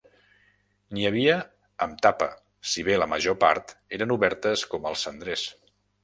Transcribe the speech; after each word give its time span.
N'hi 0.97 1.03
havia 1.09 1.33
amb 1.85 1.99
tapa, 2.07 2.29
si 2.71 2.85
bé 2.87 2.95
la 3.01 3.07
major 3.11 3.37
part 3.43 3.75
eren 3.99 4.15
obertes 4.15 4.63
com 4.73 4.89
els 4.93 5.05
cendrers. 5.09 5.45